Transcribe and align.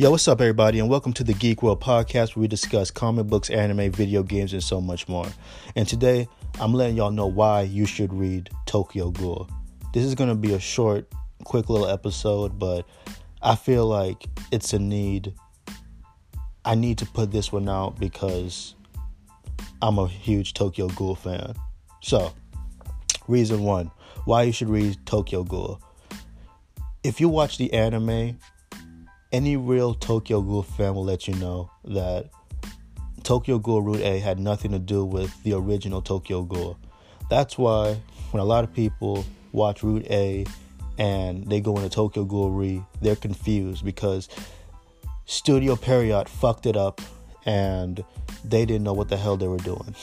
Yo, 0.00 0.10
what's 0.10 0.26
up, 0.28 0.40
everybody, 0.40 0.78
and 0.78 0.88
welcome 0.88 1.12
to 1.12 1.22
the 1.22 1.34
Geek 1.34 1.62
World 1.62 1.82
Podcast 1.82 2.34
where 2.34 2.40
we 2.40 2.48
discuss 2.48 2.90
comic 2.90 3.26
books, 3.26 3.50
anime, 3.50 3.92
video 3.92 4.22
games, 4.22 4.54
and 4.54 4.62
so 4.62 4.80
much 4.80 5.06
more. 5.08 5.26
And 5.76 5.86
today, 5.86 6.26
I'm 6.58 6.72
letting 6.72 6.96
y'all 6.96 7.10
know 7.10 7.26
why 7.26 7.60
you 7.60 7.84
should 7.84 8.10
read 8.10 8.48
Tokyo 8.64 9.10
Ghoul. 9.10 9.46
This 9.92 10.06
is 10.06 10.14
going 10.14 10.30
to 10.30 10.34
be 10.34 10.54
a 10.54 10.58
short, 10.58 11.06
quick 11.44 11.68
little 11.68 11.86
episode, 11.86 12.58
but 12.58 12.86
I 13.42 13.56
feel 13.56 13.84
like 13.84 14.24
it's 14.50 14.72
a 14.72 14.78
need. 14.78 15.34
I 16.64 16.76
need 16.76 16.96
to 16.96 17.04
put 17.04 17.30
this 17.30 17.52
one 17.52 17.68
out 17.68 18.00
because 18.00 18.76
I'm 19.82 19.98
a 19.98 20.08
huge 20.08 20.54
Tokyo 20.54 20.88
Ghoul 20.88 21.14
fan. 21.14 21.54
So, 22.00 22.32
reason 23.28 23.64
one 23.64 23.90
why 24.24 24.44
you 24.44 24.52
should 24.52 24.70
read 24.70 24.96
Tokyo 25.04 25.44
Ghoul. 25.44 25.78
If 27.04 27.20
you 27.20 27.28
watch 27.28 27.58
the 27.58 27.70
anime, 27.74 28.38
any 29.32 29.56
real 29.56 29.94
Tokyo 29.94 30.40
Ghoul 30.40 30.62
fan 30.62 30.94
will 30.94 31.04
let 31.04 31.28
you 31.28 31.34
know 31.34 31.70
that 31.84 32.30
Tokyo 33.22 33.58
Ghoul 33.58 33.82
Root 33.82 34.00
A 34.00 34.18
had 34.18 34.38
nothing 34.38 34.72
to 34.72 34.78
do 34.78 35.04
with 35.04 35.42
the 35.42 35.52
original 35.52 36.02
Tokyo 36.02 36.42
Ghoul. 36.42 36.78
That's 37.28 37.56
why 37.56 38.00
when 38.32 38.40
a 38.40 38.44
lot 38.44 38.64
of 38.64 38.72
people 38.72 39.24
watch 39.52 39.82
Root 39.82 40.06
A 40.10 40.44
and 40.98 41.46
they 41.46 41.60
go 41.60 41.76
into 41.76 41.88
Tokyo 41.88 42.24
Ghoul 42.24 42.50
Re, 42.50 42.82
they're 43.00 43.16
confused 43.16 43.84
because 43.84 44.28
Studio 45.26 45.76
Pierrot 45.76 46.28
fucked 46.28 46.66
it 46.66 46.76
up 46.76 47.00
and 47.46 48.04
they 48.44 48.66
didn't 48.66 48.82
know 48.82 48.92
what 48.92 49.08
the 49.08 49.16
hell 49.16 49.36
they 49.36 49.48
were 49.48 49.58
doing. 49.58 49.94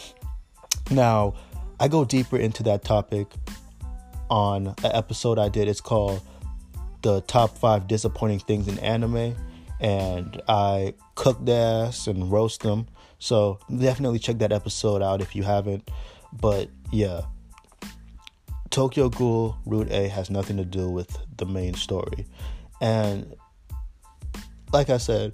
Now, 0.89 1.33
I 1.79 1.87
go 1.87 2.05
deeper 2.05 2.37
into 2.37 2.63
that 2.63 2.83
topic 2.83 3.27
on 4.29 4.67
an 4.67 4.91
episode 4.93 5.37
I 5.37 5.49
did. 5.49 5.67
It's 5.67 5.81
called 5.81 6.21
the 7.07 7.21
top 7.21 7.57
five 7.57 7.87
disappointing 7.87 8.39
things 8.39 8.67
in 8.67 8.77
anime, 8.79 9.33
and 9.79 10.41
I 10.49 10.93
cook 11.15 11.37
their 11.45 11.85
ass 11.85 12.07
and 12.07 12.29
roast 12.29 12.63
them. 12.63 12.87
So 13.17 13.59
definitely 13.73 14.19
check 14.19 14.39
that 14.39 14.51
episode 14.51 15.01
out 15.01 15.21
if 15.21 15.33
you 15.33 15.43
haven't. 15.43 15.89
But 16.33 16.69
yeah, 16.91 17.21
Tokyo 18.71 19.07
Ghoul 19.07 19.55
Root 19.65 19.89
A 19.89 20.09
has 20.09 20.29
nothing 20.29 20.57
to 20.57 20.65
do 20.65 20.89
with 20.89 21.17
the 21.37 21.45
main 21.45 21.75
story, 21.75 22.25
and 22.81 23.33
like 24.73 24.89
I 24.89 24.97
said, 24.97 25.33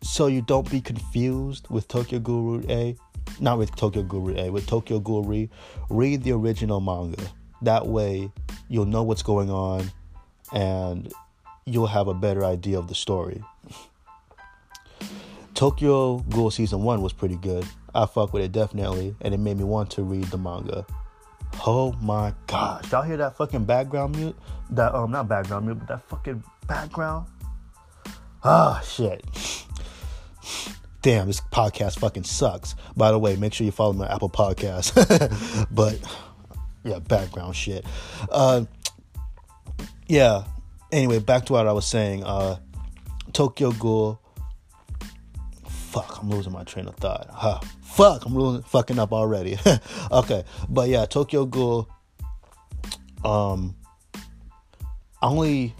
so 0.00 0.28
you 0.28 0.42
don't 0.42 0.70
be 0.70 0.80
confused 0.80 1.66
with 1.70 1.88
Tokyo 1.88 2.20
Ghoul 2.20 2.42
Root 2.42 2.70
A, 2.70 2.96
not 3.40 3.58
with 3.58 3.74
Tokyo 3.74 4.04
Ghoul 4.04 4.20
Root 4.20 4.38
A, 4.38 4.50
with 4.50 4.68
Tokyo 4.68 5.00
Ghoul 5.00 5.24
Re, 5.24 5.50
read 5.90 6.22
the 6.22 6.30
original 6.30 6.80
manga. 6.80 7.24
That 7.62 7.88
way, 7.88 8.30
you'll 8.68 8.86
know 8.86 9.02
what's 9.02 9.24
going 9.24 9.50
on 9.50 9.90
and 10.52 11.12
you'll 11.64 11.86
have 11.86 12.08
a 12.08 12.14
better 12.14 12.44
idea 12.44 12.78
of 12.78 12.88
the 12.88 12.94
story. 12.94 13.42
Tokyo 15.54 16.18
Ghoul 16.30 16.50
season 16.50 16.82
one 16.82 17.02
was 17.02 17.12
pretty 17.12 17.36
good. 17.36 17.66
I 17.94 18.06
fuck 18.06 18.32
with 18.32 18.44
it 18.44 18.52
definitely, 18.52 19.16
and 19.20 19.34
it 19.34 19.38
made 19.38 19.58
me 19.58 19.64
want 19.64 19.90
to 19.92 20.02
read 20.02 20.24
the 20.24 20.38
manga. 20.38 20.86
Oh 21.66 21.92
my 22.00 22.34
gosh, 22.46 22.92
y'all 22.92 23.02
hear 23.02 23.16
that 23.16 23.36
fucking 23.36 23.64
background 23.64 24.16
mute? 24.16 24.36
That 24.70 24.94
um, 24.94 25.10
not 25.10 25.28
background 25.28 25.66
mute, 25.66 25.78
but 25.78 25.88
that 25.88 26.02
fucking 26.08 26.44
background. 26.66 27.26
Ah, 28.44 28.80
oh, 28.80 28.86
shit. 28.86 29.24
Damn, 31.02 31.26
this 31.26 31.40
podcast 31.40 31.98
fucking 31.98 32.24
sucks. 32.24 32.74
By 32.96 33.10
the 33.10 33.18
way, 33.18 33.34
make 33.36 33.52
sure 33.52 33.64
you 33.64 33.72
follow 33.72 33.92
my 33.92 34.12
Apple 34.12 34.28
Podcast. 34.28 34.94
but 35.72 35.98
yeah, 36.84 36.98
background 37.00 37.56
shit. 37.56 37.84
Uh, 38.30 38.64
yeah. 40.08 40.44
Anyway, 40.90 41.18
back 41.18 41.46
to 41.46 41.52
what 41.52 41.66
I 41.66 41.72
was 41.72 41.86
saying. 41.86 42.24
Uh, 42.24 42.56
Tokyo 43.32 43.72
Ghoul. 43.72 44.20
Fuck, 45.68 46.18
I'm 46.20 46.30
losing 46.30 46.52
my 46.52 46.64
train 46.64 46.88
of 46.88 46.96
thought. 46.96 47.28
Huh. 47.30 47.60
Fuck, 47.82 48.26
I'm 48.26 48.34
losing, 48.34 48.62
fucking 48.62 48.98
up 48.98 49.12
already. 49.12 49.58
okay, 50.10 50.44
but 50.68 50.88
yeah, 50.88 51.06
Tokyo 51.06 51.44
Ghoul. 51.44 51.88
Um, 53.24 53.74
I 55.20 55.26
only, 55.26 55.74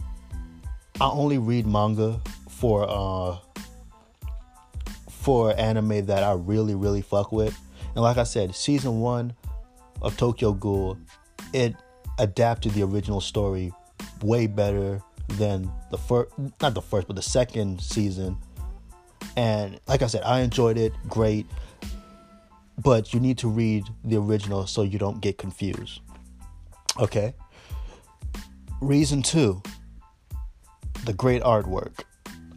I 1.00 1.08
only 1.08 1.38
read 1.38 1.66
manga 1.66 2.20
for 2.50 2.86
uh 2.88 3.36
for 5.10 5.54
anime 5.56 6.06
that 6.06 6.24
I 6.24 6.32
really 6.32 6.74
really 6.74 7.02
fuck 7.02 7.30
with, 7.30 7.56
and 7.94 8.02
like 8.02 8.16
I 8.16 8.24
said, 8.24 8.54
season 8.54 9.00
one 9.00 9.34
of 10.02 10.16
Tokyo 10.16 10.52
Ghoul, 10.52 10.98
it 11.52 11.76
adapted 12.18 12.72
the 12.72 12.82
original 12.82 13.20
story 13.20 13.72
way 14.22 14.46
better 14.46 15.00
than 15.30 15.70
the 15.90 15.98
first, 15.98 16.32
not 16.60 16.74
the 16.74 16.82
first, 16.82 17.06
but 17.06 17.16
the 17.16 17.22
second 17.22 17.80
season. 17.80 18.36
And 19.36 19.80
like 19.86 20.02
I 20.02 20.06
said, 20.06 20.22
I 20.24 20.40
enjoyed 20.40 20.78
it, 20.78 20.92
great. 21.08 21.46
But 22.82 23.12
you 23.12 23.20
need 23.20 23.38
to 23.38 23.48
read 23.48 23.84
the 24.04 24.16
original 24.16 24.66
so 24.66 24.82
you 24.82 24.98
don't 24.98 25.20
get 25.20 25.38
confused. 25.38 26.00
Okay? 26.98 27.34
Reason 28.80 29.22
two 29.22 29.62
the 31.04 31.12
great 31.12 31.42
artwork. 31.42 32.00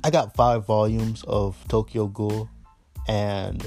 I 0.03 0.09
got 0.09 0.35
five 0.35 0.65
volumes 0.65 1.23
of 1.27 1.63
Tokyo 1.67 2.07
Ghoul, 2.07 2.49
and 3.07 3.61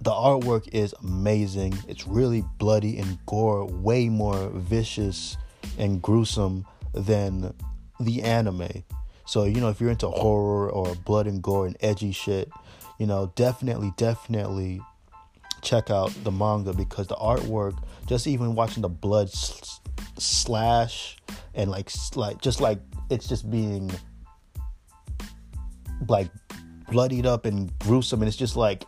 the 0.00 0.10
artwork 0.10 0.68
is 0.72 0.94
amazing. 1.02 1.78
It's 1.86 2.06
really 2.06 2.42
bloody 2.58 2.98
and 2.98 3.18
gore, 3.26 3.66
way 3.66 4.08
more 4.08 4.48
vicious 4.48 5.36
and 5.78 6.02
gruesome 6.02 6.66
than 6.94 7.54
the 8.00 8.22
anime. 8.22 8.84
So, 9.24 9.44
you 9.44 9.60
know, 9.60 9.68
if 9.68 9.80
you're 9.80 9.90
into 9.90 10.08
horror 10.08 10.70
or 10.70 10.94
blood 10.94 11.26
and 11.26 11.42
gore 11.42 11.66
and 11.66 11.76
edgy 11.80 12.12
shit, 12.12 12.50
you 12.98 13.06
know, 13.06 13.32
definitely, 13.34 13.92
definitely 13.96 14.80
check 15.62 15.90
out 15.90 16.12
the 16.24 16.30
manga 16.30 16.72
because 16.72 17.06
the 17.06 17.16
artwork, 17.16 17.80
just 18.06 18.26
even 18.26 18.54
watching 18.54 18.82
the 18.82 18.88
blood 18.88 19.30
slash 20.18 21.16
and 21.54 21.70
like, 21.70 21.90
like, 22.16 22.40
just 22.40 22.60
like 22.60 22.80
it's 23.10 23.28
just 23.28 23.50
being 23.50 23.90
like 26.08 26.28
bloodied 26.90 27.26
up 27.26 27.46
and 27.46 27.76
gruesome, 27.78 28.22
and 28.22 28.28
it's 28.28 28.36
just 28.36 28.56
like, 28.56 28.84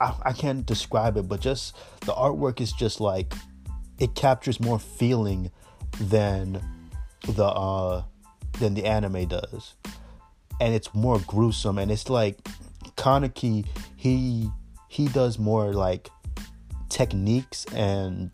I, 0.00 0.14
I 0.22 0.32
can't 0.32 0.66
describe 0.66 1.16
it, 1.16 1.28
but 1.28 1.40
just 1.40 1.76
the 2.00 2.12
artwork 2.12 2.60
is 2.60 2.72
just 2.72 3.00
like, 3.00 3.34
it 3.98 4.14
captures 4.14 4.58
more 4.60 4.78
feeling 4.78 5.50
than 6.00 6.60
the 7.28 7.44
uh 7.44 8.02
than 8.58 8.74
the 8.74 8.84
anime 8.84 9.26
does. 9.26 9.74
And 10.60 10.74
it's 10.74 10.94
more 10.94 11.18
gruesome 11.26 11.78
and 11.78 11.90
it's 11.90 12.08
like 12.08 12.36
Kaneki 12.96 13.66
he 13.96 14.50
he 14.88 15.08
does 15.08 15.38
more 15.38 15.72
like 15.72 16.08
techniques 16.88 17.64
and 17.74 18.30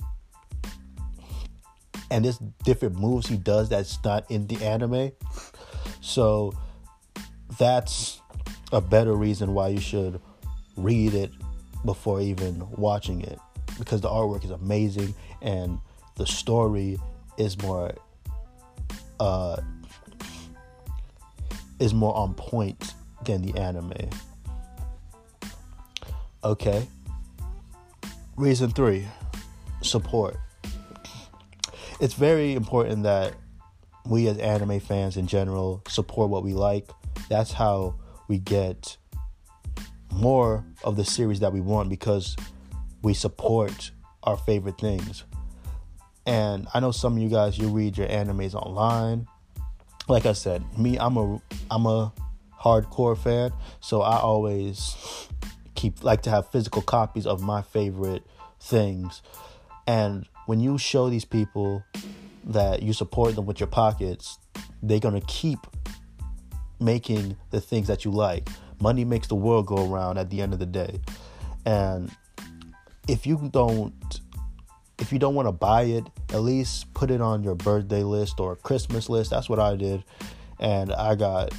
and 2.10 2.24
there's 2.24 2.38
different 2.64 2.98
moves 2.98 3.28
he 3.28 3.36
does 3.36 3.68
that's 3.68 4.02
not 4.04 4.30
in 4.30 4.46
the 4.46 4.64
anime. 4.64 5.12
So 6.00 6.54
that's 7.58 8.20
a 8.72 8.80
better 8.80 9.14
reason 9.14 9.54
why 9.54 9.68
you 9.68 9.80
should 9.80 10.20
read 10.76 11.14
it 11.14 11.32
before 11.84 12.20
even 12.20 12.68
watching 12.72 13.20
it 13.20 13.38
because 13.78 14.00
the 14.00 14.08
artwork 14.08 14.44
is 14.44 14.50
amazing 14.50 15.14
and 15.42 15.78
the 16.16 16.26
story 16.26 16.98
is 17.36 17.60
more 17.62 17.94
uh, 19.20 19.60
is 21.78 21.94
more 21.94 22.16
on 22.16 22.34
point 22.34 22.94
than 23.24 23.42
the 23.42 23.58
anime. 23.58 23.92
Okay. 26.44 26.86
Reason 28.36 28.70
three 28.70 29.06
support. 29.82 30.36
It's 32.00 32.14
very 32.14 32.54
important 32.54 33.02
that 33.02 33.34
we 34.06 34.28
as 34.28 34.38
anime 34.38 34.80
fans 34.80 35.16
in 35.16 35.26
general 35.26 35.82
support 35.88 36.30
what 36.30 36.42
we 36.44 36.54
like. 36.54 36.88
That's 37.28 37.52
how 37.52 37.96
we 38.28 38.38
get 38.38 38.96
more 40.12 40.64
of 40.84 40.96
the 40.96 41.04
series 41.04 41.40
that 41.40 41.52
we 41.52 41.60
want 41.60 41.88
because 41.88 42.36
we 43.02 43.14
support 43.14 43.90
our 44.22 44.36
favorite 44.36 44.78
things. 44.78 45.24
And 46.28 46.68
I 46.74 46.80
know 46.80 46.90
some 46.90 47.16
of 47.16 47.22
you 47.22 47.30
guys 47.30 47.56
you 47.56 47.68
read 47.68 47.96
your 47.96 48.06
animes 48.06 48.54
online. 48.54 49.26
Like 50.08 50.26
I 50.26 50.34
said, 50.34 50.62
me 50.78 50.98
I'm 50.98 51.16
a 51.16 51.40
I'm 51.70 51.86
a 51.86 52.12
hardcore 52.60 53.16
fan, 53.16 53.50
so 53.80 54.02
I 54.02 54.18
always 54.18 54.94
keep 55.74 56.04
like 56.04 56.20
to 56.24 56.30
have 56.30 56.50
physical 56.50 56.82
copies 56.82 57.26
of 57.26 57.40
my 57.40 57.62
favorite 57.62 58.26
things. 58.60 59.22
And 59.86 60.28
when 60.44 60.60
you 60.60 60.76
show 60.76 61.08
these 61.08 61.24
people 61.24 61.82
that 62.44 62.82
you 62.82 62.92
support 62.92 63.34
them 63.34 63.46
with 63.46 63.58
your 63.58 63.66
pockets, 63.68 64.38
they're 64.82 65.00
going 65.00 65.18
to 65.18 65.26
keep 65.26 65.60
making 66.78 67.38
the 67.52 67.60
things 67.62 67.86
that 67.88 68.04
you 68.04 68.10
like. 68.10 68.50
Money 68.82 69.06
makes 69.06 69.28
the 69.28 69.34
world 69.34 69.64
go 69.64 69.90
around 69.90 70.18
at 70.18 70.28
the 70.28 70.42
end 70.42 70.52
of 70.52 70.58
the 70.58 70.66
day. 70.66 71.00
And 71.64 72.14
if 73.08 73.26
you 73.26 73.48
don't 73.50 73.94
if 74.98 75.12
you 75.12 75.18
don't 75.18 75.34
want 75.34 75.48
to 75.48 75.52
buy 75.52 75.82
it, 75.82 76.04
at 76.30 76.40
least 76.40 76.92
put 76.94 77.10
it 77.10 77.20
on 77.20 77.42
your 77.42 77.54
birthday 77.54 78.02
list 78.02 78.40
or 78.40 78.56
Christmas 78.56 79.08
list. 79.08 79.30
That's 79.30 79.48
what 79.48 79.58
I 79.58 79.76
did. 79.76 80.04
And 80.60 80.92
I 80.92 81.14
got 81.14 81.52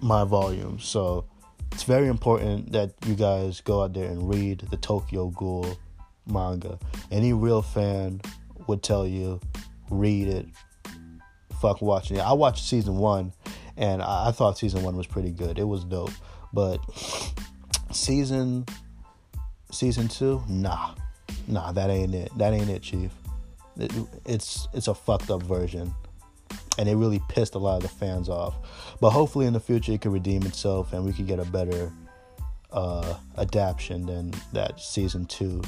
my 0.00 0.24
volume. 0.24 0.78
So 0.78 1.24
it's 1.72 1.84
very 1.84 2.08
important 2.08 2.72
that 2.72 2.92
you 3.06 3.14
guys 3.14 3.60
go 3.60 3.82
out 3.82 3.94
there 3.94 4.10
and 4.10 4.28
read 4.28 4.60
the 4.70 4.76
Tokyo 4.76 5.28
Ghoul 5.28 5.78
manga. 6.26 6.78
Any 7.10 7.32
real 7.32 7.62
fan 7.62 8.20
would 8.66 8.82
tell 8.82 9.06
you, 9.06 9.40
read 9.90 10.28
it. 10.28 10.46
Fuck 11.60 11.82
watching 11.82 12.18
it. 12.18 12.20
I 12.20 12.32
watched 12.32 12.64
season 12.64 12.96
one, 12.96 13.32
and 13.76 14.02
I, 14.02 14.30
thought 14.30 14.58
season 14.58 14.82
one 14.82 14.96
was 14.96 15.06
pretty 15.06 15.30
good. 15.30 15.58
It 15.58 15.64
was 15.64 15.84
dope, 15.84 16.12
but 16.52 16.78
season 17.92 18.64
season 19.70 20.08
two, 20.08 20.42
nah, 20.48 20.94
nah, 21.46 21.72
that 21.72 21.90
ain't 21.90 22.14
it. 22.14 22.30
That 22.38 22.52
ain't 22.52 22.70
it, 22.70 22.82
Chief. 22.82 23.10
It, 23.78 23.92
it's 24.26 24.68
it's 24.72 24.88
a 24.88 24.94
fucked 24.94 25.30
up 25.30 25.42
version 25.42 25.94
and 26.78 26.88
it 26.88 26.94
really 26.94 27.20
pissed 27.28 27.54
a 27.54 27.58
lot 27.58 27.76
of 27.76 27.82
the 27.82 27.88
fans 27.88 28.28
off. 28.28 28.54
But 29.00 29.10
hopefully 29.10 29.46
in 29.46 29.52
the 29.52 29.60
future 29.60 29.92
it 29.92 30.00
could 30.00 30.12
redeem 30.12 30.42
itself 30.44 30.92
and 30.92 31.04
we 31.04 31.12
could 31.12 31.26
get 31.26 31.38
a 31.38 31.44
better 31.44 31.92
uh, 32.72 33.14
adaptation 33.36 34.06
than 34.06 34.32
that 34.52 34.80
season 34.80 35.26
two 35.26 35.62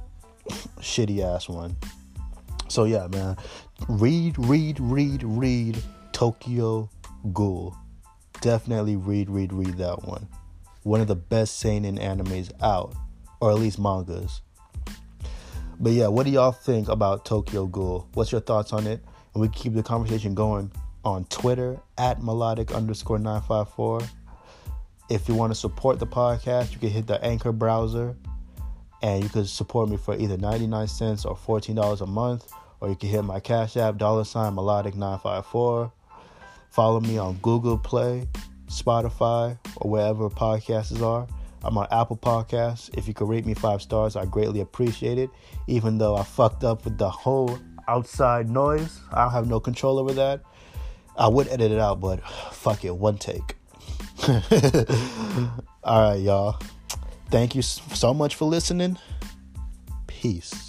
shitty 0.80 1.22
ass 1.22 1.48
one. 1.48 1.76
So 2.68 2.84
yeah, 2.84 3.06
man, 3.08 3.36
read, 3.88 4.36
read, 4.38 4.78
read, 4.80 5.22
read 5.22 5.82
Tokyo 6.12 6.90
Ghoul. 7.32 7.76
Definitely 8.40 8.96
read, 8.96 9.30
read, 9.30 9.52
read 9.52 9.78
that 9.78 10.04
one. 10.04 10.28
One 10.82 11.00
of 11.00 11.08
the 11.08 11.16
best 11.16 11.58
seinen 11.58 11.98
animes 11.98 12.52
out, 12.62 12.94
or 13.40 13.50
at 13.50 13.56
least 13.56 13.78
mangas. 13.78 14.42
But 15.78 15.92
yeah, 15.92 16.08
what 16.08 16.24
do 16.24 16.32
y'all 16.32 16.52
think 16.52 16.88
about 16.88 17.24
Tokyo 17.24 17.66
Ghoul? 17.66 18.08
What's 18.14 18.32
your 18.32 18.40
thoughts 18.40 18.72
on 18.72 18.86
it? 18.86 19.04
And 19.34 19.42
we 19.42 19.48
keep 19.48 19.74
the 19.74 19.82
conversation 19.82 20.34
going 20.34 20.72
on 21.04 21.24
Twitter 21.26 21.78
at 21.98 22.22
melodic 22.22 22.72
underscore 22.72 23.18
954. 23.18 24.00
If 25.10 25.28
you 25.28 25.34
want 25.34 25.52
to 25.52 25.54
support 25.54 25.98
the 25.98 26.06
podcast, 26.06 26.72
you 26.72 26.78
can 26.78 26.88
hit 26.88 27.06
the 27.06 27.22
Anchor 27.22 27.52
browser 27.52 28.16
and 29.02 29.22
you 29.22 29.28
can 29.28 29.44
support 29.44 29.88
me 29.88 29.96
for 29.98 30.16
either 30.16 30.38
99 30.38 30.88
cents 30.88 31.24
or 31.24 31.36
$14 31.36 32.00
a 32.00 32.06
month, 32.06 32.50
or 32.80 32.88
you 32.88 32.96
can 32.96 33.10
hit 33.10 33.22
my 33.22 33.38
Cash 33.38 33.76
App, 33.76 33.98
dollar 33.98 34.24
sign 34.24 34.54
melodic 34.54 34.94
954. 34.94 35.92
Follow 36.70 37.00
me 37.00 37.18
on 37.18 37.34
Google 37.42 37.78
Play, 37.78 38.26
Spotify, 38.66 39.58
or 39.76 39.90
wherever 39.90 40.28
podcasts 40.30 41.00
are. 41.02 41.26
I'm 41.62 41.76
on 41.78 41.88
Apple 41.90 42.16
Podcasts. 42.16 42.96
If 42.96 43.08
you 43.08 43.14
could 43.14 43.28
rate 43.28 43.46
me 43.46 43.54
five 43.54 43.82
stars, 43.82 44.16
I 44.16 44.24
greatly 44.24 44.60
appreciate 44.60 45.18
it. 45.18 45.30
Even 45.66 45.98
though 45.98 46.16
I 46.16 46.22
fucked 46.22 46.64
up 46.64 46.84
with 46.84 46.98
the 46.98 47.10
whole 47.10 47.58
outside 47.88 48.48
noise. 48.48 49.00
I 49.12 49.24
don't 49.24 49.32
have 49.32 49.48
no 49.48 49.60
control 49.60 49.98
over 49.98 50.12
that. 50.14 50.42
I 51.16 51.28
would 51.28 51.48
edit 51.48 51.72
it 51.72 51.78
out, 51.78 52.00
but 52.00 52.20
fuck 52.52 52.84
it, 52.84 52.94
one 52.94 53.16
take. 53.16 53.56
All 55.82 56.10
right, 56.10 56.20
y'all. 56.20 56.58
Thank 57.30 57.54
you 57.54 57.62
so 57.62 58.12
much 58.12 58.34
for 58.34 58.44
listening. 58.44 58.98
Peace. 60.06 60.65